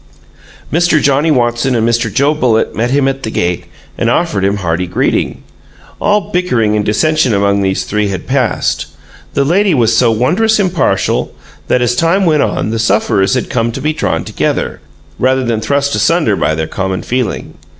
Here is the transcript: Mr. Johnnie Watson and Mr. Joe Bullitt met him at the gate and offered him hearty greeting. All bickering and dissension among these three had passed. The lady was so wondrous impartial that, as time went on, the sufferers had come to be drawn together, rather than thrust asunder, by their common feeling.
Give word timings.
Mr. 0.73 0.99
Johnnie 0.99 1.29
Watson 1.29 1.75
and 1.75 1.87
Mr. 1.87 2.11
Joe 2.11 2.33
Bullitt 2.33 2.75
met 2.75 2.89
him 2.89 3.07
at 3.07 3.21
the 3.21 3.29
gate 3.29 3.65
and 3.99 4.09
offered 4.09 4.43
him 4.43 4.57
hearty 4.57 4.87
greeting. 4.87 5.43
All 5.99 6.31
bickering 6.31 6.75
and 6.75 6.83
dissension 6.83 7.35
among 7.35 7.61
these 7.61 7.83
three 7.83 8.07
had 8.07 8.25
passed. 8.25 8.87
The 9.35 9.45
lady 9.45 9.75
was 9.75 9.95
so 9.95 10.09
wondrous 10.11 10.59
impartial 10.59 11.35
that, 11.67 11.83
as 11.83 11.95
time 11.95 12.25
went 12.25 12.41
on, 12.41 12.71
the 12.71 12.79
sufferers 12.79 13.35
had 13.35 13.47
come 13.47 13.71
to 13.73 13.79
be 13.79 13.93
drawn 13.93 14.23
together, 14.25 14.81
rather 15.19 15.43
than 15.43 15.61
thrust 15.61 15.93
asunder, 15.93 16.35
by 16.35 16.55
their 16.55 16.65
common 16.65 17.03
feeling. 17.03 17.53